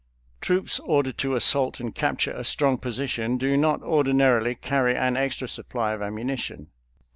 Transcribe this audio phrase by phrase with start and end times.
[0.41, 5.47] Troops ordered to assault and capture a strong position do not ordinarily carry an extra
[5.47, 6.71] supply of ammunition.